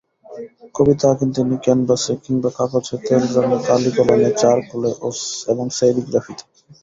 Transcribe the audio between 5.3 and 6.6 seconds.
এবং সেরিগ্রাফিতে।